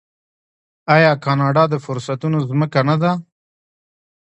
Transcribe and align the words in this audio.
آیا 0.95 1.11
کاناډا 1.23 1.63
د 1.69 1.75
فرصتونو 1.85 2.37
ځمکه 2.49 2.79
نه 2.89 2.95
ده؟ 3.01 3.11